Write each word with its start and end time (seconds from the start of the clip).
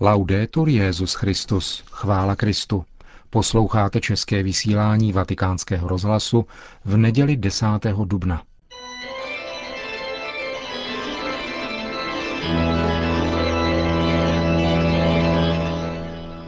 Laudetur 0.00 0.68
Jezus 0.68 1.14
Christus, 1.14 1.84
chvála 1.90 2.36
Kristu. 2.36 2.84
Posloucháte 3.30 4.00
české 4.00 4.42
vysílání 4.42 5.12
Vatikánského 5.12 5.88
rozhlasu 5.88 6.46
v 6.84 6.96
neděli 6.96 7.36
10. 7.36 7.66
dubna. 8.04 8.42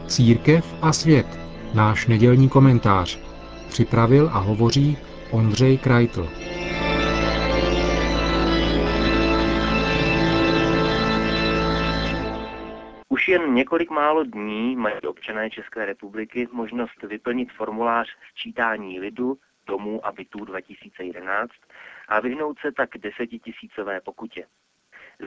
Církev 0.07 0.75
a 0.81 0.93
svět. 0.93 1.39
Náš 1.73 2.07
nedělní 2.07 2.49
komentář. 2.49 3.19
Připravil 3.69 4.29
a 4.33 4.39
hovoří 4.39 4.97
Ondřej 5.31 5.77
Krajtl. 5.77 6.27
Jen 13.27 13.53
několik 13.53 13.89
málo 13.89 14.23
dní 14.23 14.75
mají 14.75 14.95
občané 15.01 15.49
České 15.49 15.85
republiky 15.85 16.47
možnost 16.51 17.03
vyplnit 17.03 17.51
formulář 17.51 18.07
sčítání 18.31 18.99
lidu 18.99 19.37
domů 19.65 20.05
a 20.05 20.11
bytů 20.11 20.45
2011 20.45 21.51
a 22.07 22.19
vyhnout 22.19 22.59
se 22.59 22.71
tak 22.71 22.89
desetitisícové 22.97 24.01
pokutě. 24.01 24.45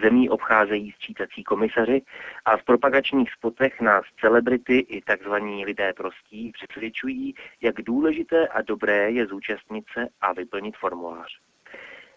Zemí 0.02 0.30
obcházejí 0.30 0.92
sčítací 0.92 1.44
komisaři 1.44 2.02
a 2.44 2.56
v 2.56 2.64
propagačních 2.64 3.32
spotech 3.32 3.80
nás 3.80 4.04
celebrity 4.20 4.78
i 4.78 5.00
tzv. 5.00 5.32
lidé 5.64 5.92
prostí 5.92 6.52
přesvědčují, 6.52 7.34
jak 7.60 7.74
důležité 7.82 8.48
a 8.48 8.62
dobré 8.62 9.10
je 9.10 9.26
zúčastnit 9.26 9.84
se 9.92 10.06
a 10.20 10.32
vyplnit 10.32 10.76
formulář. 10.76 11.38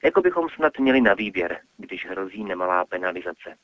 Jako 0.04 0.22
bychom 0.22 0.50
snad 0.50 0.80
měli 0.80 1.02
na 1.02 1.14
výběr, 1.14 1.60
když 1.78 2.06
hrozí 2.06 2.44
nemalá 2.44 2.86
penalizace. 2.86 3.56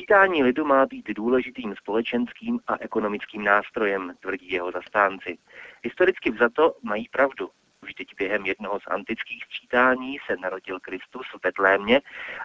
Sčítání 0.00 0.42
lidu 0.42 0.64
má 0.64 0.86
být 0.86 1.08
důležitým 1.08 1.74
společenským 1.76 2.60
a 2.66 2.76
ekonomickým 2.80 3.44
nástrojem, 3.44 4.14
tvrdí 4.20 4.50
jeho 4.50 4.72
zastánci. 4.72 5.38
Historicky 5.84 6.30
vzato 6.30 6.76
mají 6.82 7.08
pravdu. 7.08 7.50
Vždyť 7.82 8.14
během 8.16 8.46
jednoho 8.46 8.80
z 8.80 8.86
antických 8.86 9.44
sčítání 9.44 10.18
se 10.26 10.36
narodil 10.36 10.80
Kristus 10.80 11.26
v 11.36 11.40
Betlémě 11.42 12.00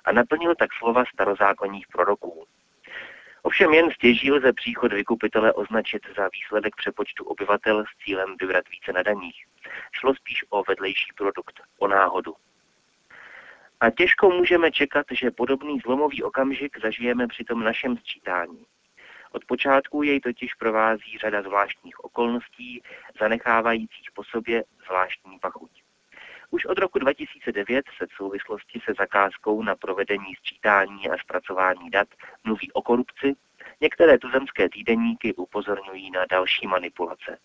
a 0.06 0.12
naplnil 0.12 0.56
tak 0.56 0.70
slova 0.74 1.04
starozákonních 1.14 1.88
proroků. 1.88 2.46
Ovšem 3.42 3.74
jen 3.74 3.92
stěží 3.92 4.32
lze 4.32 4.54
příchod 4.54 4.94
vykupitele 4.94 5.54
označit 5.54 6.02
za 6.18 6.30
výsledek 6.34 6.76
přepočtu 6.76 7.24
obyvatel 7.24 7.84
s 7.84 8.06
cílem 8.06 8.36
vybrat 8.42 8.70
více 8.70 8.94
na 8.94 9.04
daních. 9.04 9.46
Šlo 9.92 10.16
spíš 10.16 10.46
o 10.50 10.64
vedlejší 10.64 11.14
produkt, 11.18 11.62
o 11.80 11.88
náhodu. 11.88 12.34
A 13.80 13.90
těžko 13.90 14.30
můžeme 14.30 14.72
čekat, 14.72 15.06
že 15.12 15.32
podobný 15.32 15.80
zlomový 15.80 16.24
okamžik 16.24 16.80
zažijeme 16.82 17.28
při 17.28 17.44
tom 17.44 17.64
našem 17.64 17.98
sčítání. 17.98 18.66
Od 19.32 19.46
počátku 19.46 20.04
jej 20.04 20.20
totiž 20.20 20.54
provází 20.54 21.18
řada 21.18 21.42
zvláštních 21.42 22.04
okolností, 22.04 22.82
zanechávajících 23.20 24.12
po 24.14 24.24
sobě 24.24 24.64
zvláštní 24.86 25.40
pachuť. 25.40 25.72
Už 26.50 26.66
od 26.66 26.78
roku 26.78 27.00
2009 27.00 27.86
se 27.98 28.06
v 28.06 28.14
souvislosti 28.14 28.80
se 28.86 28.94
zakázkou 28.98 29.64
na 29.64 29.76
provedení 29.76 30.36
sčítání 30.36 31.10
a 31.10 31.18
zpracování 31.18 31.90
dat 31.90 32.08
mluví 32.44 32.72
o 32.72 32.82
korupci, 32.82 33.36
některé 33.82 34.18
tuzemské 34.18 34.70
týdeníky 34.70 35.34
upozorňují 35.34 36.12
na 36.12 36.26
další 36.32 36.68
manipulace. 36.68 37.38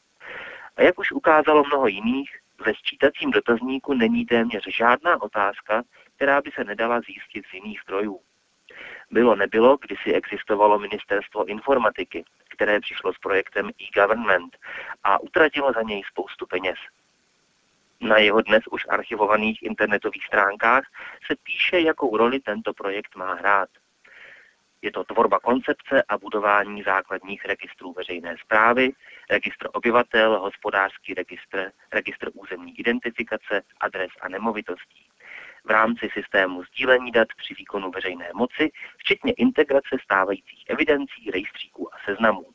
A 0.77 0.83
jak 0.83 0.98
už 0.98 1.12
ukázalo 1.12 1.65
mnoho 1.65 1.87
jiných, 1.87 2.31
ve 2.67 2.75
sčítacím 2.75 3.31
dotazníku 3.31 3.94
není 3.94 4.27
téměř 4.27 4.65
žádná 4.77 5.22
otázka, 5.22 5.83
která 6.21 6.41
by 6.41 6.51
se 6.51 6.65
nedala 6.65 7.01
zjistit 7.01 7.47
z 7.47 7.55
jiných 7.55 7.81
zdrojů. 7.83 8.21
Bylo 9.11 9.37
nebylo, 9.37 9.77
kdysi 9.77 10.13
existovalo 10.13 10.79
ministerstvo 10.79 11.45
informatiky, 11.45 12.25
které 12.49 12.81
přišlo 12.81 13.12
s 13.12 13.19
projektem 13.19 13.69
e-government 13.69 14.57
a 15.05 15.21
utratilo 15.21 15.73
za 15.73 15.83
něj 15.83 16.03
spoustu 16.11 16.47
peněz. 16.47 16.79
Na 18.00 18.19
jeho 18.19 18.41
dnes 18.41 18.62
už 18.71 18.87
archivovaných 18.89 19.62
internetových 19.62 20.25
stránkách 20.27 20.84
se 21.27 21.37
píše, 21.43 21.81
jakou 21.81 22.17
roli 22.17 22.41
tento 22.41 22.73
projekt 22.73 23.17
má 23.17 23.34
hrát. 23.34 23.69
Je 24.83 24.93
to 24.93 25.05
tvorba 25.05 25.41
koncepce 25.41 26.03
a 26.09 26.19
budování 26.19 26.83
základních 26.83 27.44
registrů 27.44 27.93
veřejné 27.93 28.37
zprávy, 28.44 28.93
registr 29.31 29.69
obyvatel, 29.73 30.39
hospodářský 30.41 31.15
registr, 31.15 31.73
registr 31.93 32.31
územní 32.34 32.81
identifikace, 32.81 33.62
adres 33.81 34.11
a 34.21 34.28
nemovitostí 34.28 35.09
v 35.65 35.71
rámci 35.71 36.09
systému 36.12 36.62
sdílení 36.65 37.10
dat 37.10 37.28
při 37.37 37.54
výkonu 37.54 37.91
veřejné 37.91 38.31
moci, 38.34 38.71
včetně 38.97 39.32
integrace 39.32 39.97
stávajících 40.04 40.65
evidencí, 40.69 41.31
rejstříků 41.31 41.94
a 41.94 41.97
seznamů. 42.06 42.47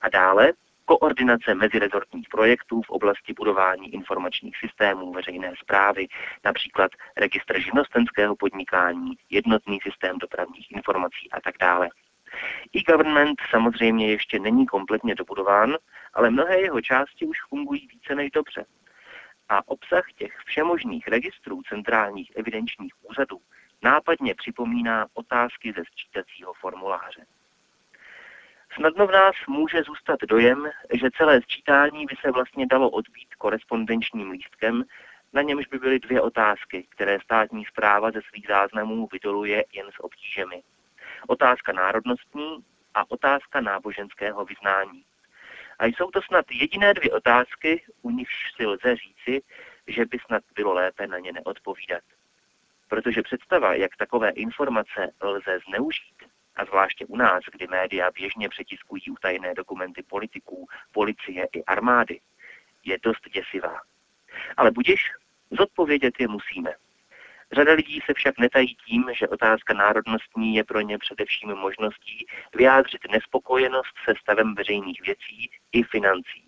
A 0.00 0.08
dále 0.08 0.52
koordinace 0.84 1.54
mezirezortních 1.54 2.28
projektů 2.28 2.82
v 2.82 2.90
oblasti 2.90 3.32
budování 3.32 3.94
informačních 3.94 4.56
systémů 4.56 5.12
veřejné 5.12 5.52
zprávy, 5.62 6.06
například 6.44 6.90
registr 7.16 7.60
živnostenského 7.60 8.36
podnikání, 8.36 9.12
jednotný 9.30 9.78
systém 9.82 10.18
dopravních 10.18 10.70
informací 10.72 11.30
a 11.32 11.40
tak 11.40 11.54
dále. 11.60 11.88
E-government 12.76 13.38
samozřejmě 13.50 14.10
ještě 14.10 14.38
není 14.38 14.66
kompletně 14.66 15.14
dobudován, 15.14 15.76
ale 16.14 16.30
mnohé 16.30 16.60
jeho 16.60 16.80
části 16.80 17.26
už 17.26 17.36
fungují 17.48 17.88
více 17.92 18.14
než 18.14 18.30
dobře 18.30 18.64
a 19.50 19.68
obsah 19.68 20.12
těch 20.12 20.32
všemožných 20.46 21.08
registrů 21.08 21.62
centrálních 21.68 22.32
evidenčních 22.36 22.94
úřadů 23.02 23.40
nápadně 23.82 24.34
připomíná 24.34 25.06
otázky 25.14 25.72
ze 25.76 25.82
sčítacího 25.84 26.52
formuláře. 26.52 27.26
Snadno 28.74 29.06
v 29.06 29.10
nás 29.10 29.34
může 29.48 29.82
zůstat 29.82 30.20
dojem, 30.28 30.70
že 30.92 31.10
celé 31.16 31.42
sčítání 31.42 32.06
by 32.06 32.16
se 32.20 32.30
vlastně 32.30 32.66
dalo 32.66 32.90
odbít 32.90 33.34
korespondenčním 33.34 34.30
lístkem, 34.30 34.84
na 35.32 35.42
němž 35.42 35.66
by 35.66 35.78
byly 35.78 35.98
dvě 35.98 36.20
otázky, 36.20 36.86
které 36.90 37.18
státní 37.20 37.64
zpráva 37.64 38.10
ze 38.10 38.20
svých 38.28 38.46
záznamů 38.48 39.08
vydoluje 39.12 39.64
jen 39.72 39.86
s 39.90 40.04
obtížemi. 40.04 40.62
Otázka 41.26 41.72
národnostní 41.72 42.64
a 42.94 43.10
otázka 43.10 43.60
náboženského 43.60 44.44
vyznání. 44.44 45.04
A 45.80 45.86
jsou 45.86 46.10
to 46.10 46.22
snad 46.22 46.44
jediné 46.50 46.94
dvě 46.94 47.12
otázky, 47.12 47.82
u 48.02 48.10
nichž 48.10 48.52
si 48.56 48.66
lze 48.66 48.96
říci, 48.96 49.42
že 49.86 50.04
by 50.06 50.18
snad 50.26 50.42
bylo 50.54 50.72
lépe 50.72 51.06
na 51.06 51.18
ně 51.18 51.32
neodpovídat. 51.32 52.02
Protože 52.88 53.22
představa, 53.22 53.74
jak 53.74 53.96
takové 53.96 54.30
informace 54.30 55.12
lze 55.22 55.58
zneužít, 55.68 56.22
a 56.56 56.64
zvláště 56.64 57.06
u 57.06 57.16
nás, 57.16 57.44
kdy 57.52 57.66
média 57.66 58.10
běžně 58.10 58.48
přetiskují 58.48 59.02
utajené 59.10 59.54
dokumenty 59.54 60.02
politiků, 60.02 60.68
policie 60.92 61.48
i 61.52 61.64
armády, 61.64 62.20
je 62.84 62.98
dost 63.02 63.28
děsivá. 63.32 63.80
Ale 64.56 64.70
budiš, 64.70 65.00
zodpovědět 65.50 66.14
je 66.18 66.28
musíme. 66.28 66.74
Řada 67.52 67.72
lidí 67.72 68.00
se 68.06 68.14
však 68.14 68.38
netají 68.38 68.76
tím, 68.86 69.04
že 69.12 69.28
otázka 69.28 69.74
národnostní 69.74 70.54
je 70.54 70.64
pro 70.64 70.80
ně 70.80 70.98
především 70.98 71.54
možností 71.54 72.26
vyjádřit 72.54 73.00
nespokojenost 73.10 73.94
se 74.04 74.14
stavem 74.20 74.54
veřejných 74.54 75.02
věcí 75.02 75.50
i 75.72 75.82
financí. 75.82 76.44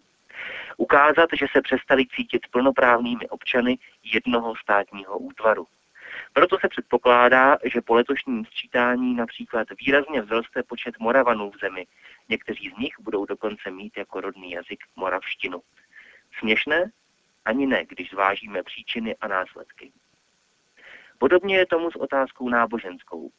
Ukázat, 0.77 1.29
že 1.39 1.47
se 1.53 1.63
přestali 1.63 2.07
cítit 2.07 2.47
plnoprávnými 2.51 3.29
občany 3.29 3.79
jednoho 4.03 4.57
státního 4.57 5.19
útvaru. 5.19 5.67
Proto 6.33 6.59
se 6.59 6.69
předpokládá, 6.69 7.59
že 7.65 7.81
po 7.81 7.95
letošním 7.95 8.45
sčítání 8.45 9.15
například 9.15 9.69
výrazně 9.81 10.23
vzroste 10.23 10.63
počet 10.63 10.99
Moravanů 10.99 11.51
v 11.51 11.59
zemi. 11.61 11.87
Někteří 12.29 12.71
z 12.71 12.79
nich 12.79 12.95
budou 13.01 13.25
dokonce 13.25 13.71
mít 13.71 13.97
jako 13.97 14.21
rodný 14.21 14.51
jazyk 14.51 14.79
moravštinu. 14.97 15.63
Směšné? 16.39 16.91
Ani 17.45 17.67
ne, 17.67 17.85
když 17.85 18.11
zvážíme 18.11 18.63
příčiny 18.63 19.17
a 19.17 19.29
následky. 19.29 19.93
Podobně 21.19 21.57
je 21.57 21.67
tomu 21.67 21.91
s 21.91 21.97
otázkou 21.97 22.49
náboženskou. 22.49 23.31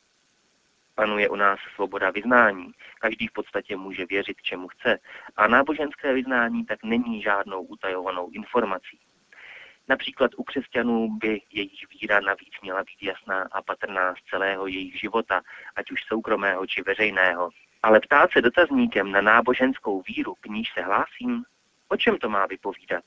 Panuje 0.96 1.30
u 1.30 1.36
nás 1.36 1.60
svoboda 1.76 2.12
vyznání. 2.12 2.72
Každý 3.00 3.28
v 3.28 3.34
podstatě 3.34 3.76
může 3.78 4.06
věřit, 4.06 4.38
čemu 4.42 4.68
chce. 4.68 5.00
A 5.36 5.48
náboženské 5.48 6.14
vyznání 6.14 6.66
tak 6.66 6.84
není 6.84 7.22
žádnou 7.22 7.62
utajovanou 7.62 8.30
informací. 8.30 9.00
Například 9.88 10.32
u 10.38 10.44
křesťanů 10.44 11.18
by 11.18 11.42
jejich 11.52 11.90
víra 11.90 12.20
navíc 12.20 12.54
měla 12.62 12.84
být 12.84 13.08
jasná 13.08 13.48
a 13.52 13.62
patrná 13.62 14.16
z 14.16 14.30
celého 14.30 14.68
jejich 14.68 15.00
života, 15.00 15.42
ať 15.76 15.92
už 15.92 16.04
soukromého 16.04 16.68
či 16.68 16.82
veřejného. 16.82 17.50
Ale 17.84 18.00
ptát 18.00 18.32
se 18.32 18.42
dotazníkem 18.42 19.12
na 19.12 19.22
náboženskou 19.22 20.02
víru, 20.08 20.36
k 20.40 20.46
níž 20.46 20.74
se 20.74 20.82
hlásím, 20.82 21.44
o 21.90 21.98
čem 21.98 22.18
to 22.18 22.30
má 22.30 22.46
vypovídat? 22.46 23.04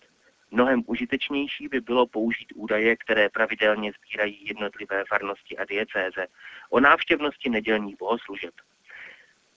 Mnohem 0.50 0.82
užitečnější 0.86 1.68
by 1.68 1.80
bylo 1.80 2.06
použít 2.06 2.52
údaje, 2.54 2.96
které 2.96 3.28
pravidelně 3.28 3.92
sbírají 3.92 4.46
jednotlivé 4.46 5.04
farnosti 5.08 5.58
a 5.58 5.64
diecéze 5.64 6.26
o 6.70 6.80
návštěvnosti 6.80 7.50
nedělních 7.50 7.98
bohoslužeb. 7.98 8.54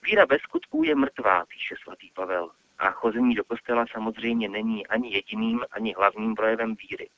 Víra 0.04 0.26
bez 0.26 0.42
skutků 0.42 0.84
je 0.84 0.96
mrtvá, 0.96 1.46
píše 1.46 1.76
svatý 1.84 2.12
Pavel, 2.12 2.52
a 2.80 2.92
chození 2.92 3.36
do 3.36 3.44
kostela 3.44 3.86
samozřejmě 3.92 4.50
není 4.50 4.88
ani 4.88 5.14
jediným, 5.14 5.62
ani 5.72 5.94
hlavním 5.98 6.36
projevem 6.36 6.76
víry. 6.76 7.10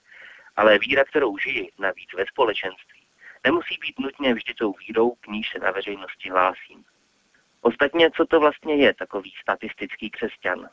Ale 0.55 0.77
víra, 0.77 1.03
kterou 1.03 1.37
žijí, 1.37 1.69
navíc 1.79 2.13
ve 2.13 2.25
společenství, 2.25 3.01
nemusí 3.43 3.77
být 3.81 3.99
nutně 3.99 4.33
vždy 4.33 4.53
tou 4.53 4.73
vírou, 4.73 5.11
k 5.11 5.27
níž 5.27 5.49
se 5.49 5.59
na 5.59 5.71
veřejnosti 5.71 6.29
hlásím. 6.29 6.83
Ostatně, 7.61 8.11
co 8.11 8.25
to 8.25 8.39
vlastně 8.39 8.75
je 8.75 8.93
takový 8.93 9.33
statistický 9.41 10.09
křesťan? 10.09 10.69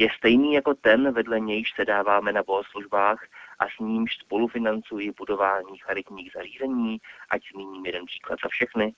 Je 0.00 0.08
stejný 0.16 0.54
jako 0.54 0.74
ten, 0.74 1.12
vedle 1.12 1.40
nějž 1.40 1.72
se 1.76 1.84
dáváme 1.84 2.32
na 2.32 2.42
bohoslužbách 2.42 3.26
a 3.58 3.64
s 3.68 3.78
nímž 3.80 4.16
spolufinancují 4.16 5.10
budování 5.10 5.78
charitních 5.78 6.32
zařízení, 6.34 7.00
ať 7.30 7.42
zmíním 7.52 7.86
jeden 7.86 8.06
příklad 8.06 8.38
za 8.42 8.48
všechny. 8.48 8.94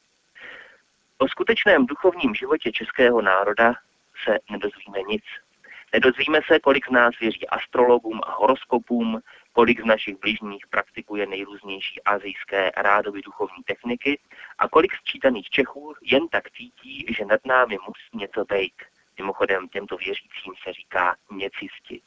O 1.19 1.29
skutečném 1.29 1.87
duchovním 1.87 2.35
životě 2.35 2.73
českého 2.73 3.23
národa 3.23 3.75
se 4.25 4.39
nedozvíme 4.51 4.99
nic. 5.09 5.23
Nedozvíme 5.93 6.41
se, 6.47 6.61
kolik 6.61 6.89
z 6.89 6.91
nás 6.91 7.19
věří 7.21 7.49
astrologům 7.49 8.21
a 8.27 8.33
horoskopům, 8.33 9.21
kolik 9.53 9.81
z 9.81 9.85
našich 9.85 10.17
bližních 10.21 10.67
praktikuje 10.67 11.27
nejrůznější 11.27 12.03
azijské 12.03 12.71
rádoby 12.77 13.23
duchovní 13.23 13.63
techniky 13.65 14.21
a 14.59 14.69
kolik 14.69 14.93
sčítaných 14.95 15.51
Čechů 15.51 15.95
jen 16.03 16.29
tak 16.29 16.51
cítí, 16.51 17.07
že 17.19 17.25
nad 17.25 17.41
námi 17.47 17.77
musí 17.87 18.25
něco 18.25 18.45
být. 18.45 18.92
Mimochodem 19.19 19.69
těmto 19.69 19.97
věřícím 19.97 20.55
se 20.65 20.73
říká 20.73 21.17
něcisti. 21.33 22.01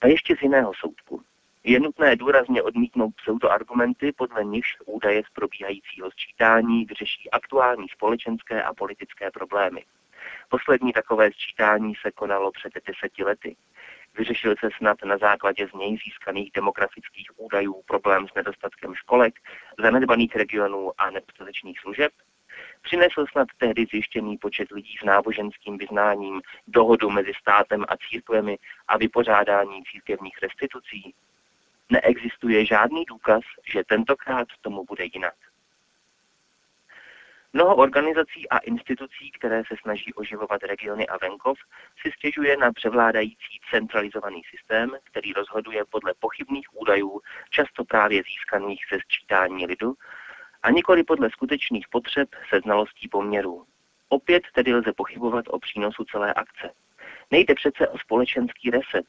A 0.00 0.06
ještě 0.06 0.36
z 0.36 0.42
jiného 0.42 0.72
soudku. 0.74 1.22
Je 1.64 1.80
nutné 1.80 2.16
důrazně 2.16 2.62
odmítnout 2.62 3.14
pseudoargumenty, 3.16 4.12
podle 4.12 4.44
nichž 4.44 4.76
údaje 4.84 5.22
z 5.26 5.30
probíhajícího 5.32 6.10
sčítání 6.10 6.84
vyřeší 6.84 7.30
aktuální 7.30 7.88
společenské 7.88 8.62
a 8.62 8.74
politické 8.74 9.30
problémy. 9.30 9.84
Poslední 10.48 10.92
takové 10.92 11.32
sčítání 11.32 11.94
se 12.02 12.10
konalo 12.10 12.50
před 12.52 12.72
deseti 12.86 13.24
lety. 13.24 13.56
Vyřešil 14.18 14.54
se 14.60 14.68
snad 14.76 15.04
na 15.04 15.18
základě 15.18 15.68
z 15.68 15.72
něj 15.72 15.98
získaných 16.04 16.52
demografických 16.52 17.30
údajů 17.36 17.82
problém 17.86 18.28
s 18.28 18.34
nedostatkem 18.34 18.94
školek, 18.94 19.34
zanedbaných 19.78 20.36
regionů 20.36 20.92
a 20.98 21.10
nedostatečných 21.10 21.80
služeb? 21.80 22.12
Přinesl 22.86 23.26
snad 23.32 23.48
tehdy 23.58 23.86
zjištěný 23.92 24.38
počet 24.38 24.70
lidí 24.70 24.96
s 25.00 25.04
náboženským 25.04 25.78
vyznáním, 25.78 26.42
dohodu 26.66 27.10
mezi 27.10 27.32
státem 27.40 27.84
a 27.88 27.96
církvemi 27.96 28.58
a 28.88 28.98
vypořádání 28.98 29.82
církevních 29.84 30.38
restitucí? 30.42 31.14
Neexistuje 31.90 32.66
žádný 32.66 33.04
důkaz, 33.04 33.42
že 33.72 33.84
tentokrát 33.84 34.48
tomu 34.60 34.84
bude 34.84 35.04
jinak. 35.14 35.34
Mnoho 37.52 37.76
organizací 37.76 38.48
a 38.48 38.58
institucí, 38.58 39.30
které 39.30 39.62
se 39.68 39.74
snaží 39.82 40.14
oživovat 40.14 40.62
regiony 40.62 41.06
a 41.06 41.18
venkov, 41.18 41.58
si 42.02 42.12
stěžuje 42.12 42.56
na 42.56 42.72
převládající 42.72 43.60
centralizovaný 43.70 44.42
systém, 44.50 44.90
který 45.04 45.32
rozhoduje 45.32 45.84
podle 45.90 46.14
pochybných 46.20 46.66
údajů, 46.72 47.20
často 47.50 47.84
právě 47.84 48.22
získaných 48.22 48.80
ze 48.92 48.98
sčítání 49.00 49.66
lidu, 49.66 49.94
a 50.66 50.70
nikoli 50.70 51.04
podle 51.04 51.30
skutečných 51.30 51.88
potřeb 51.88 52.28
se 52.48 52.60
znalostí 52.60 53.08
poměrů. 53.08 53.66
Opět 54.08 54.42
tedy 54.54 54.74
lze 54.74 54.92
pochybovat 54.92 55.44
o 55.48 55.58
přínosu 55.58 56.04
celé 56.04 56.34
akce. 56.34 56.70
Nejde 57.30 57.54
přece 57.54 57.88
o 57.88 57.98
společenský 57.98 58.70
reset. 58.70 59.06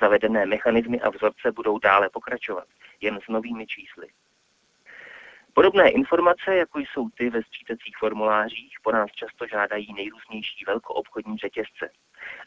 Zavedené 0.00 0.46
mechanismy 0.46 1.00
a 1.00 1.10
vzorce 1.10 1.52
budou 1.52 1.78
dále 1.78 2.10
pokračovat, 2.10 2.64
jen 3.00 3.18
s 3.24 3.28
novými 3.28 3.66
čísly. 3.66 4.06
Podobné 5.54 5.90
informace, 5.90 6.56
jako 6.56 6.78
jsou 6.78 7.08
ty 7.08 7.30
ve 7.30 7.42
sčítacích 7.42 7.96
formulářích, 7.98 8.74
po 8.82 8.92
nás 8.92 9.10
často 9.10 9.46
žádají 9.46 9.92
nejrůznější 9.92 10.64
velkoobchodní 10.66 11.36
řetězce. 11.36 11.90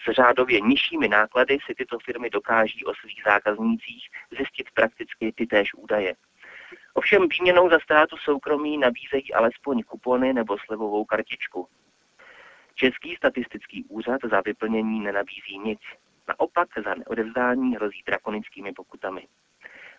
S 0.10 0.14
řádově 0.14 0.62
nižšími 0.62 1.08
náklady 1.08 1.58
si 1.66 1.76
tyto 1.76 2.00
firmy 2.00 2.30
dokáží 2.30 2.86
o 2.86 2.94
svých 2.96 3.22
zákaznících 3.26 4.10
zjistit 4.32 4.72
prakticky 4.74 5.32
ty 5.32 5.48
též 5.48 5.74
údaje. 5.74 6.16
Ovšem 6.94 7.28
výměnou 7.30 7.70
za 7.70 7.80
státu 7.80 8.18
soukromí 8.18 8.78
nabízejí 8.78 9.34
alespoň 9.34 9.84
kupony 9.84 10.34
nebo 10.34 10.58
slevovou 10.66 11.06
kartičku. 11.06 11.68
Český 12.76 13.16
statistický 13.16 13.86
úřad 13.86 14.22
za 14.32 14.42
vyplnění 14.42 15.00
nenabízí 15.00 15.60
nic. 15.64 15.80
Naopak 16.28 16.70
za 16.86 16.96
neodevzdání 16.96 17.76
hrozí 17.76 18.04
drakonickými 18.06 18.74
pokutami. 18.74 19.28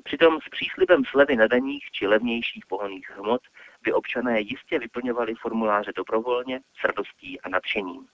Přitom 0.04 0.40
s 0.40 0.48
příslibem 0.48 1.04
slevy 1.04 1.36
na 1.36 1.46
daních 1.46 1.90
či 1.92 2.06
levnějších 2.06 2.66
pohonných 2.66 3.10
hmot 3.10 3.42
by 3.82 3.92
občané 3.92 4.40
jistě 4.40 4.78
vyplňovali 4.78 5.34
formuláře 5.34 5.92
dobrovolně, 5.96 6.60
s 6.80 6.84
radostí 6.84 7.40
a 7.40 7.48
nadšením. 7.48 8.06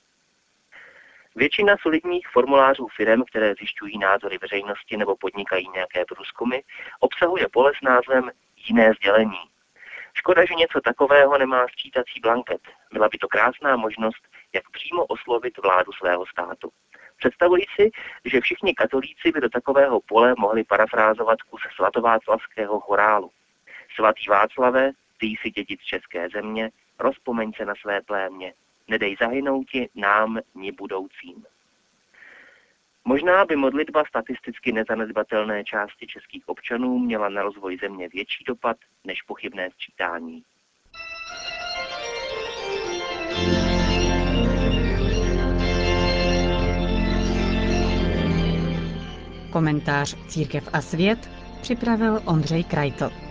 Většina 1.37 1.77
solidních 1.83 2.29
formulářů 2.29 2.87
firm, 2.97 3.23
které 3.25 3.55
zjišťují 3.55 3.99
názory 3.99 4.39
veřejnosti 4.39 4.97
nebo 4.97 5.17
podnikají 5.17 5.69
nějaké 5.75 6.05
průzkumy, 6.05 6.59
obsahuje 7.01 7.49
pole 7.53 7.73
s 7.79 7.83
názvem 7.83 8.31
jiné 8.69 8.93
sdělení. 8.93 9.41
Škoda, 10.15 10.45
že 10.45 10.55
něco 10.55 10.81
takového 10.81 11.39
nemá 11.39 11.67
sčítací 11.69 12.21
blanket. 12.21 12.61
Byla 12.93 13.09
by 13.09 13.19
to 13.19 13.29
krásná 13.29 13.77
možnost, 13.77 14.23
jak 14.53 14.71
přímo 14.71 15.05
oslovit 15.07 15.59
vládu 15.59 15.93
svého 15.93 16.27
státu. 16.27 16.71
Představuji 17.17 17.65
si, 17.77 17.91
že 18.25 18.41
všichni 18.41 18.75
katolíci 18.75 19.33
by 19.33 19.41
do 19.41 19.49
takového 19.49 20.01
pole 20.01 20.35
mohli 20.39 20.65
parafrázovat 20.65 21.43
kus 21.43 21.61
svatováclavského 21.77 22.81
chorálu. 22.81 23.31
Svatý 23.95 24.27
Václave, 24.29 24.91
ty 25.19 25.27
jsi 25.27 25.51
dědic 25.51 25.81
české 25.81 26.29
země, 26.29 26.71
rozpomeň 26.99 27.53
se 27.57 27.65
na 27.65 27.75
své 27.75 28.01
plémě, 28.01 28.55
nedej 28.89 29.17
zahynouti 29.21 29.89
nám, 29.95 30.39
ni 30.55 30.73
budoucím. 30.73 31.45
Možná 33.11 33.45
by 33.45 33.57
modlitba 33.57 34.05
statisticky 34.09 34.73
nezanedbatelné 34.73 35.65
části 35.65 36.07
českých 36.07 36.49
občanů 36.49 36.99
měla 36.99 37.29
na 37.29 37.43
rozvoj 37.43 37.79
země 37.83 38.09
větší 38.09 38.45
dopad 38.45 38.77
než 39.05 39.23
pochybné 39.23 39.69
sčítání. 39.71 40.43
Komentář 49.53 50.27
Církev 50.29 50.69
a 50.73 50.81
svět 50.81 51.31
připravil 51.61 52.21
Ondřej 52.27 52.65
Krajtl. 52.65 53.30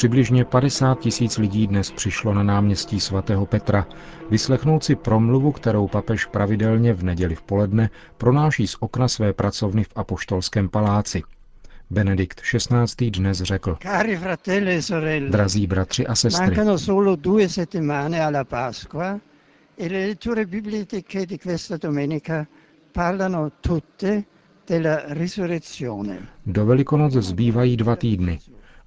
Přibližně 0.00 0.44
50 0.44 0.98
tisíc 0.98 1.38
lidí 1.38 1.66
dnes 1.66 1.90
přišlo 1.90 2.34
na 2.34 2.42
náměstí 2.42 3.00
svatého 3.00 3.46
Petra 3.46 3.86
vyslechnout 4.30 4.84
si 4.84 4.96
promluvu, 4.96 5.52
kterou 5.52 5.88
papež 5.88 6.24
pravidelně 6.26 6.92
v 6.92 7.04
neděli 7.04 7.34
v 7.34 7.42
poledne 7.42 7.90
pronáší 8.16 8.66
z 8.66 8.76
okna 8.80 9.08
své 9.08 9.32
pracovny 9.32 9.84
v 9.84 9.88
Apoštolském 9.96 10.68
paláci. 10.68 11.22
Benedikt 11.90 12.40
XVI. 12.40 13.10
dnes 13.10 13.38
řekl, 13.42 13.76
e 14.48 15.20
drazí 15.30 15.66
bratři 15.66 16.06
a 16.06 16.14
sestry, 16.14 16.46
mancano 16.46 16.78
solo 16.78 17.16
due 17.16 17.48
settimane 17.48 18.20
alla 18.24 18.44
Pasqua 18.44 19.20
e 19.78 19.88
le 19.88 20.06
letture 20.06 20.46
bibliche 20.46 21.26
di 21.26 21.38
questa 21.38 21.76
domenica 21.76 22.46
parlano 22.92 23.50
tutte 23.60 24.24
della 24.68 25.02
risurrezione. 25.08 26.18
do 26.46 26.66
Velikonoc 26.66 27.12
zbývají 27.12 27.76
dva 27.76 27.96
týdny 27.96 28.38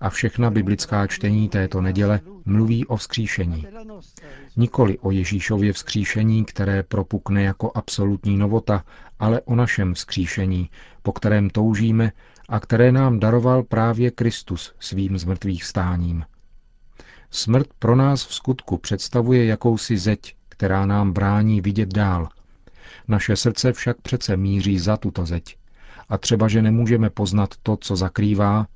a 0.03 0.10
všechna 0.10 0.50
biblická 0.50 1.07
čtení 1.07 1.50
této 1.50 1.81
neděle 1.81 2.19
mluví 2.45 2.86
o 2.86 2.95
vzkříšení. 2.95 3.67
Nikoli 4.57 5.00
o 5.00 5.12
Ježíšově 5.12 5.74
vzkříšení, 5.74 6.45
které 6.45 6.83
propukne 6.83 7.43
jako 7.43 7.72
absolutní 7.75 8.38
novota, 8.38 8.83
ale 9.19 9.41
o 9.41 9.55
našem 9.55 9.93
vzkříšení, 9.93 10.69
po 11.01 11.12
kterém 11.12 11.50
toužíme 11.50 12.12
a 12.50 12.60
které 12.60 12.91
nám 12.91 13.19
daroval 13.19 13.63
právě 13.63 14.12
Kristus 14.12 14.74
svým 14.79 15.17
zmrtvých 15.17 15.63
stáním. 15.63 16.25
Smrt 17.31 17.67
pro 17.79 17.95
nás 17.95 18.25
v 18.27 18.33
skutku 18.33 18.77
představuje 18.77 19.45
jakousi 19.45 19.98
zeď, 19.98 20.36
která 20.50 20.86
nám 20.86 21.13
brání 21.13 21.62
vidět 21.62 21.93
dál. 21.93 22.29
Naše 23.07 23.36
srdce 23.36 23.74
však 23.74 24.01
přece 24.01 24.38
míří 24.38 24.79
za 24.79 24.98
tuto 24.98 25.25
zeď. 25.25 25.57
A 26.10 26.17
třeba, 26.17 26.48
že 26.48 26.62
nemůžeme 26.62 27.10
poznat 27.10 27.55
to, 27.63 27.77
co 27.77 27.95
zakrývá, 27.95 28.67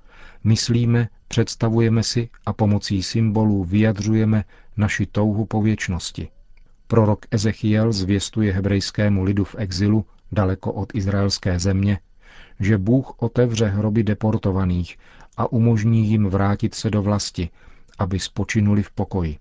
myslíme, 0.43 1.07
představujeme 1.27 2.03
si 2.03 2.29
a 2.45 2.53
pomocí 2.53 3.03
symbolů 3.03 3.63
vyjadřujeme 3.63 4.43
naši 4.77 5.05
touhu 5.05 5.45
po 5.45 5.61
věčnosti. 5.61 6.29
Prorok 6.87 7.25
Ezechiel 7.31 7.91
zvěstuje 7.93 8.53
hebrejskému 8.53 9.23
lidu 9.23 9.43
v 9.43 9.55
exilu, 9.57 10.05
daleko 10.31 10.73
od 10.73 10.95
izraelské 10.95 11.59
země, 11.59 11.99
že 12.59 12.77
Bůh 12.77 13.13
otevře 13.17 13.65
hroby 13.65 14.03
deportovaných 14.03 14.97
a 15.37 15.51
umožní 15.51 16.07
jim 16.07 16.25
vrátit 16.27 16.75
se 16.75 16.89
do 16.89 17.01
vlasti, 17.01 17.49
aby 17.99 18.19
spočinuli 18.19 18.83
v 18.83 18.91
pokoji. 18.91 19.37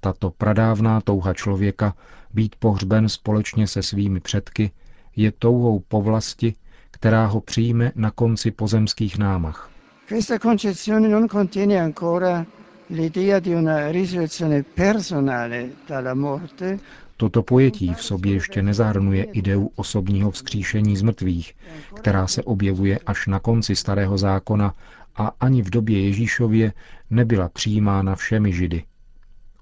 Tato 0.00 0.30
pradávná 0.30 1.00
touha 1.00 1.34
člověka 1.34 1.94
být 2.34 2.56
pohřben 2.56 3.08
společně 3.08 3.66
se 3.66 3.82
svými 3.82 4.20
předky 4.20 4.70
je 5.16 5.32
touhou 5.32 5.80
po 5.88 6.02
vlasti, 6.02 6.54
která 6.90 7.26
ho 7.26 7.40
přijme 7.40 7.92
na 7.94 8.10
konci 8.10 8.50
pozemských 8.50 9.18
námach. 9.18 9.70
Questa 10.08 10.38
concezione 10.38 11.08
non 11.08 11.26
contiene 11.26 11.78
ancora 11.78 12.46
l'idea 12.88 13.40
di 13.40 13.52
una 13.52 13.90
risurrezione 13.90 14.62
personale 14.62 15.74
dalla 15.86 16.14
morte, 16.14 16.78
Toto 17.18 17.42
pojetí 17.42 17.94
v 17.94 18.02
sobě 18.02 18.32
ještě 18.32 18.62
nezahrnuje 18.62 19.24
ideu 19.24 19.70
osobního 19.76 20.30
vzkříšení 20.30 20.96
z 20.96 21.02
mrtvých, 21.02 21.54
která 21.94 22.26
se 22.26 22.42
objevuje 22.42 22.98
až 23.06 23.26
na 23.26 23.40
konci 23.40 23.76
starého 23.76 24.18
zákona 24.18 24.74
a 25.16 25.32
ani 25.40 25.62
v 25.62 25.70
době 25.70 26.04
Ježíšově 26.04 26.72
nebyla 27.10 27.48
přijímána 27.48 28.16
všemi 28.16 28.52
židy. 28.52 28.84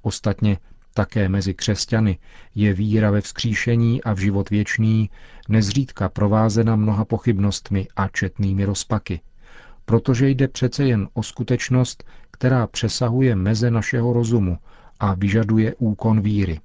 Ostatně 0.03 0.59
také 0.95 1.29
mezi 1.29 1.55
křesťany 1.55 2.19
je 2.55 2.75
víra 2.75 3.11
ve 3.11 3.21
vzkříšení 3.21 4.03
a 4.03 4.13
v 4.13 4.19
život 4.19 4.51
věčný 4.51 5.11
nezřídka 5.49 6.09
provázena 6.09 6.77
mnoha 6.77 7.05
pochybnostmi 7.05 7.89
a 7.97 8.09
četnými 8.09 8.65
rozpaky, 8.65 9.21
protože 9.85 10.29
jde 10.29 10.49
přece 10.49 10.85
jen 10.85 11.09
o 11.13 11.23
skutečnost, 11.23 12.05
která 12.31 12.67
přesahuje 12.67 13.37
meze 13.37 13.71
našeho 13.71 14.13
rozumu 14.13 14.59
a 15.01 15.15
vyžaduje 15.15 15.75
úkon 15.75 16.21
víry. 16.21 16.61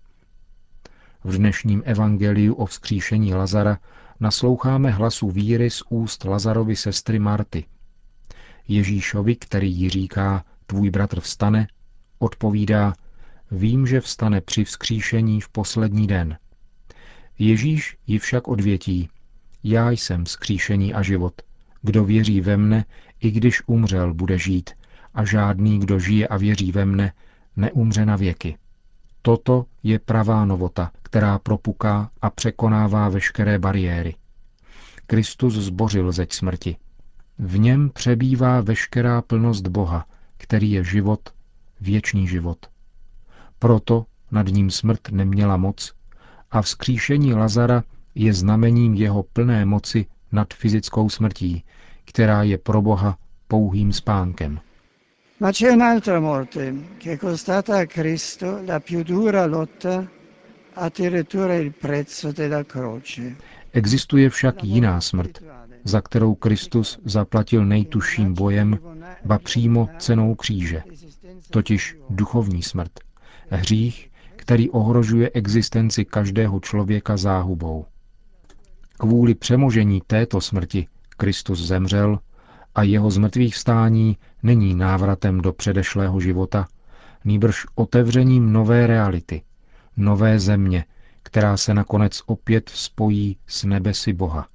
V 1.24 1.38
dnešním 1.38 1.84
evangeliu 1.86 2.54
o 2.54 2.66
vzkříšení 2.66 3.34
Lazara 3.34 3.78
nasloucháme 4.20 4.92
hlasu 4.92 5.32
víry 5.32 5.70
z 5.70 5.84
úst 5.90 6.24
Lazarovy 6.24 6.76
sestry 6.76 7.20
Marty. 7.20 7.66
Ježíšovi, 8.68 9.36
který 9.36 9.74
jí 9.74 9.90
říká, 9.90 10.44
tvůj 10.66 10.90
bratr 10.90 11.20
vstane, 11.20 11.68
odpovídá, 12.20 12.94
vím, 13.52 13.88
že 13.88 14.02
vstane 14.02 14.42
při 14.42 14.64
vzkříšení 14.64 15.42
v 15.42 15.50
poslední 15.50 16.08
den. 16.08 16.38
Ježíš 17.40 17.98
ji 18.08 18.20
však 18.20 18.48
odvětí, 18.48 19.10
já 19.64 19.92
jsem 19.92 20.26
vzkříšení 20.26 20.94
a 20.94 21.02
život. 21.02 21.42
Kdo 21.82 22.06
věří 22.06 22.42
ve 22.42 22.58
mne, 22.58 22.86
i 23.22 23.32
když 23.32 23.62
umřel, 23.68 24.14
bude 24.14 24.38
žít, 24.38 24.70
a 25.14 25.26
žádný, 25.26 25.80
kdo 25.80 26.00
žije 26.00 26.28
a 26.28 26.38
věří 26.38 26.72
ve 26.72 26.86
mne, 26.86 27.14
neumře 27.56 28.06
na 28.06 28.16
věky. 28.16 28.58
Toto 29.22 29.66
je 29.84 30.00
pravá 30.00 30.46
novota, 30.46 30.92
která 31.04 31.40
propuká 31.40 32.12
a 32.22 32.30
překonává 32.30 33.10
veškeré 33.10 33.60
bariéry. 33.60 34.16
Kristus 35.08 35.54
zbořil 35.54 36.12
zeď 36.12 36.34
smrti. 36.34 36.78
V 37.40 37.60
něm 37.60 37.90
přebývá 37.90 38.62
veškerá 38.62 39.22
plnost 39.22 39.68
Boha, 39.68 40.06
který 40.38 40.72
je 40.72 40.84
život, 40.84 41.30
věčný 41.82 42.28
život. 42.28 42.58
Proto 43.60 44.06
nad 44.32 44.48
ním 44.48 44.72
smrt 44.72 45.12
neměla 45.12 45.58
moc 45.58 45.94
a 46.52 46.62
vzkříšení 46.62 47.34
Lazara 47.34 47.84
je 48.16 48.34
znamením 48.34 48.94
jeho 48.94 49.24
plné 49.24 49.66
moci 49.66 50.06
nad 50.32 50.54
fyzickou 50.54 51.10
smrtí, 51.10 51.64
která 52.10 52.44
je 52.44 52.58
pro 52.58 52.82
Boha 52.82 53.18
pouhým 53.48 53.94
spánkem. 53.94 54.60
Ma 55.40 55.52
c'è 55.52 55.72
un'altra 55.72 56.20
morte 56.20 56.74
che 56.98 57.12
è 57.12 57.18
costata 57.18 57.78
a 57.78 57.86
Cristo 57.86 58.62
la 58.66 58.80
più 58.80 59.04
dura 59.04 59.46
lotta, 59.46 60.08
addirittura 60.74 61.56
il 61.56 61.72
prezzo 61.72 62.32
della 62.32 62.64
croce. 62.64 63.36
Existuje 63.74 64.30
však 64.30 64.64
jiná 64.64 65.02
smrt, 65.02 65.44
za 65.84 66.02
kterou 66.02 66.36
Kristus 66.36 67.00
zaplatil 67.06 67.66
nejtužším 67.66 68.34
bojem, 68.34 68.80
ba 69.26 69.40
přímo 69.40 69.90
cenou 69.98 70.36
kříže, 70.36 70.84
totiž 71.50 71.98
duchovní 72.10 72.64
smrt, 72.64 72.92
hřích, 73.50 74.12
který 74.36 74.70
ohrožuje 74.70 75.30
existenci 75.34 76.06
každého 76.06 76.60
člověka 76.60 77.18
záhubou. 77.18 77.86
Kvůli 78.98 79.36
přemožení 79.36 80.02
této 80.08 80.42
smrti 80.42 80.88
Kristus 81.20 81.60
zemřel 81.60 82.20
a 82.76 82.84
jeho 82.84 83.12
zmrtvých 83.12 83.56
vstání 83.56 84.18
není 84.44 84.76
návratem 84.76 85.42
do 85.42 85.54
předešlého 85.54 86.20
života, 86.20 86.68
nýbrž 87.26 87.66
otevřením 87.76 88.54
nové 88.54 88.88
reality, 88.88 89.42
nové 89.98 90.40
země, 90.40 90.86
která 91.24 91.58
se 91.58 91.74
nakonec 91.74 92.22
opět 92.26 92.70
spojí 92.70 93.38
s 93.48 93.64
nebesy 93.64 94.14
Boha. 94.14 94.48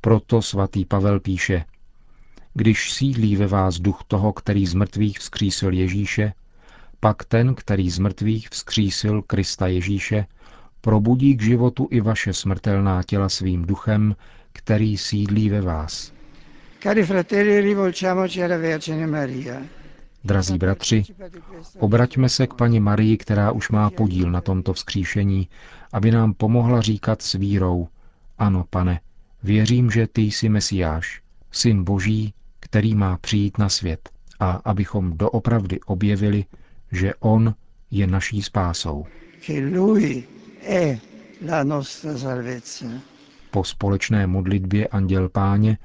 Proto 0.00 0.42
svatý 0.42 0.84
Pavel 0.84 1.20
píše, 1.20 1.64
když 2.54 2.92
sídlí 2.92 3.36
ve 3.36 3.46
vás 3.46 3.78
duch 3.78 3.98
toho, 4.06 4.32
který 4.32 4.66
z 4.66 4.74
mrtvých 4.74 5.18
vzkřísil 5.18 5.72
Ježíše, 5.72 6.32
pak 7.00 7.24
ten, 7.24 7.54
který 7.54 7.90
z 7.90 7.98
mrtvých 7.98 8.48
vzkřísil 8.48 9.22
Krista 9.22 9.66
Ježíše, 9.66 10.26
probudí 10.80 11.36
k 11.36 11.42
životu 11.42 11.88
i 11.90 12.00
vaše 12.00 12.32
smrtelná 12.32 13.02
těla 13.02 13.28
svým 13.28 13.64
duchem, 13.64 14.16
který 14.52 14.96
sídlí 14.96 15.48
ve 15.48 15.60
vás. 15.60 16.12
Cari 16.82 17.04
fratelli, 17.04 17.60
rivolgiamoci 17.60 18.44
alla 18.44 18.56
Vergine 18.56 19.06
Maria. 19.06 19.62
Drazí 20.24 20.58
bratři, 20.58 21.04
obraťme 21.78 22.28
se 22.28 22.46
k 22.46 22.54
paní 22.54 22.80
Marii, 22.80 23.16
která 23.16 23.52
už 23.52 23.70
má 23.70 23.90
podíl 23.90 24.30
na 24.30 24.40
tomto 24.40 24.72
vzkříšení, 24.72 25.48
aby 25.92 26.10
nám 26.10 26.34
pomohla 26.34 26.80
říkat 26.80 27.22
s 27.22 27.32
vírou, 27.32 27.88
ano, 28.38 28.64
pane, 28.70 29.00
věřím, 29.42 29.90
že 29.90 30.06
ty 30.06 30.22
jsi 30.22 30.48
Mesiáš, 30.48 31.22
syn 31.52 31.84
Boží, 31.84 32.34
který 32.60 32.94
má 32.94 33.18
přijít 33.18 33.58
na 33.58 33.68
svět, 33.68 34.10
a 34.40 34.50
abychom 34.50 35.18
doopravdy 35.18 35.80
objevili, 35.80 36.44
že 36.92 37.14
on 37.20 37.54
je 37.90 38.06
naší 38.06 38.42
spásou. 38.42 39.06
che 39.40 39.60
Lui 39.60 40.24
è 40.62 40.98
la 41.40 41.62
nostra 41.64 42.16
salvezza. 42.16 42.86
Po 43.50 43.64
společné 43.64 44.26
modlitbě 44.26 44.88
Anděl 44.88 45.28
Páně 45.28 45.78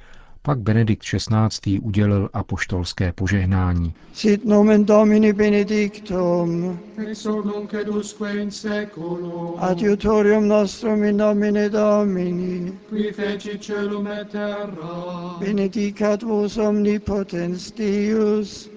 pak 0.46 0.60
Benedikt 0.60 1.04
XVI. 1.04 1.80
udělil 1.80 2.30
apoštolské 2.34 3.12
požehnání. 3.12 3.94
Sit 4.14 4.46
nomen 4.46 4.86
Domini 4.86 5.34
benedictum, 5.34 6.80
ex 7.10 7.26
hoc 7.26 7.46
nunc 7.46 7.74
et 7.74 7.88
usque 7.90 8.42
in 8.42 8.52
seculum, 8.52 9.56
adiutorium 9.60 10.48
nostrum 10.48 11.04
in 11.04 11.18
nomine 11.18 11.70
Domini, 11.70 12.74
qui 12.90 13.12
feci 13.12 13.58
celum 13.60 14.08
et 14.08 14.30
terra, 14.32 15.38
benedicat 15.40 16.24
vos 16.24 16.58
omnipotens 16.58 17.72
Deus, 17.72 18.70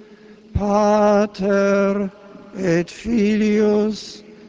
Pater 0.53 2.11
et 2.57 2.91
Filius 2.91 4.28